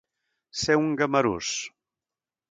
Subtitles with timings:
[0.61, 1.51] Ser un gamarús.